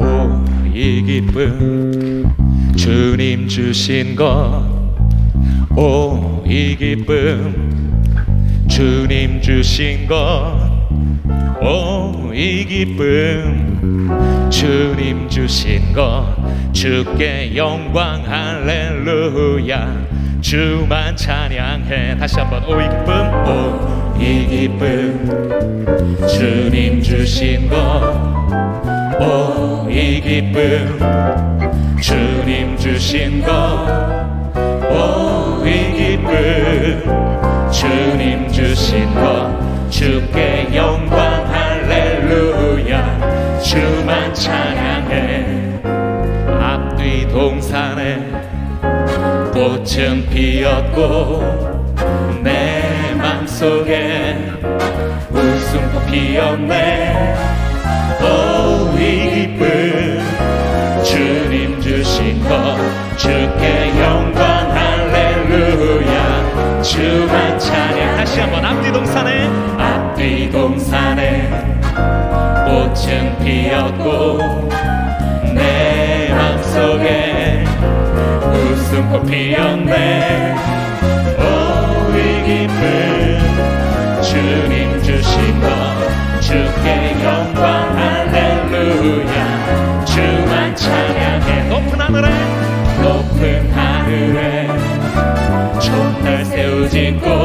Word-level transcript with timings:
오이 0.00 1.02
기쁨 1.02 2.24
주님 2.76 3.48
주신 3.48 4.16
것오 4.16 4.44
이 6.46 6.76
기쁨 6.76 8.02
주님 8.68 9.40
주신 9.40 10.06
것오 10.06 10.64
이 12.34 12.64
기쁨 12.64 13.74
주님 14.50 15.28
주신 15.28 15.92
것. 15.92 16.26
주께 16.72 17.56
영광 17.56 18.24
할렐루야. 18.24 20.06
주만 20.40 21.16
찬양해. 21.16 22.16
다시 22.18 22.38
한번 22.38 22.62
오이 22.64 22.88
기쁨. 22.88 23.14
오이 24.16 24.46
기쁨 24.46 24.93
주님 26.28 27.02
주신 27.02 27.68
것오 27.68 29.88
이 29.90 30.20
기쁨. 30.20 30.98
주님 32.00 32.76
주신 32.76 33.42
것오 33.42 35.66
이 35.66 35.92
기쁨. 35.94 37.02
주님 37.70 38.48
주신 38.50 39.12
것 39.14 39.50
주께 39.90 40.68
영광 40.74 41.46
할렐루야. 41.46 43.58
주만 43.60 44.32
찬양해. 44.34 45.44
앞뒤 46.60 47.26
동산에 47.28 48.18
꽃은 49.52 50.28
피었고 50.30 51.42
내 52.42 53.14
맘속에 53.16 54.03
웃음꽃 56.14 56.14
피었네 56.14 57.34
오이 58.22 59.30
기쁨. 59.30 60.22
주님 61.04 61.80
주신 61.80 62.40
것 62.44 62.76
주께 63.16 63.90
영광 64.00 64.70
할렐루야. 64.70 66.82
주만 66.82 67.58
찬양. 67.58 68.16
다시 68.16 68.38
한번 68.40 68.64
앞뒤 68.64 68.92
동산에. 68.92 69.48
앞뒤 69.76 70.48
동산에 70.50 71.50
꽃은 72.64 73.38
피었고 73.44 74.38
내 75.52 76.32
맘속에 76.32 77.64
웃음꽃 78.52 79.26
피었네 79.26 80.54
주께 86.84 87.16
영광 87.24 87.96
할렐루야. 87.96 90.04
주만 90.04 90.76
찬양해 90.76 91.68
높은 91.70 91.98
하늘에 91.98 92.28
높은 93.02 93.72
하늘에. 93.72 94.68
촛날 95.80 96.44
세우짖고 96.44 97.43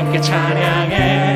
함께 0.00 0.18
찬양해. 0.18 1.29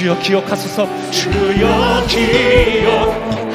주여 0.00 0.18
기억하소서. 0.18 0.88
주여 1.10 2.06
기억. 2.08 3.49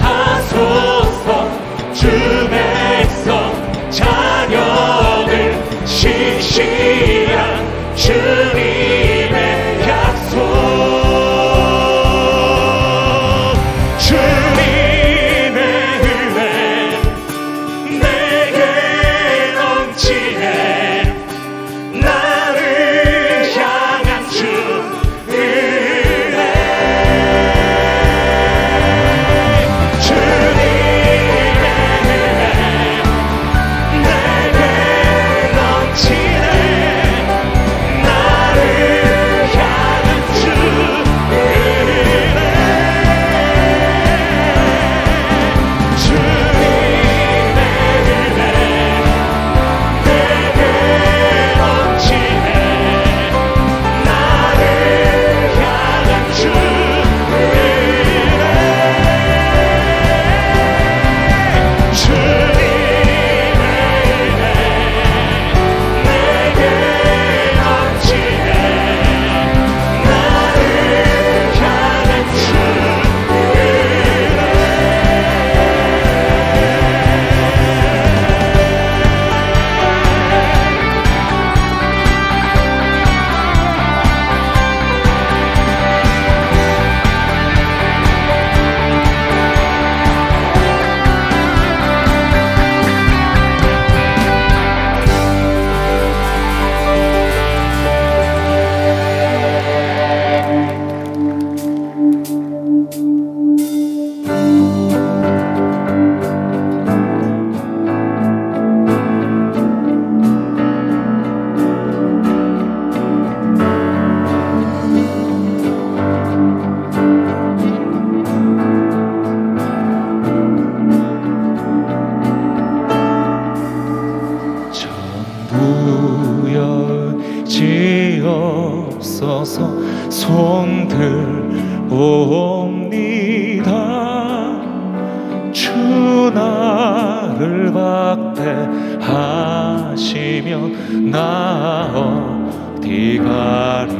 하시면 139.35 141.11
나 141.11 141.89
어디 141.93 143.17
가리까? 143.17 143.95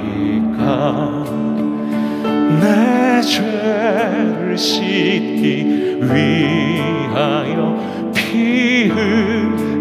내 2.62 3.22
죄를 3.22 4.58
씻기 4.58 6.00
위하여 6.01 7.77
피 8.13 8.88